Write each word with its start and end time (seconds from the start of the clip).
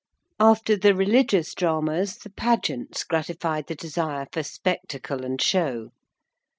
After 0.39 0.75
the 0.75 0.95
religious 0.95 1.53
dramas, 1.53 2.15
the 2.17 2.31
Pageants 2.31 3.03
gratified 3.03 3.67
the 3.67 3.75
desire 3.75 4.25
for 4.31 4.41
spectacle 4.41 5.23
and 5.23 5.39
show. 5.39 5.91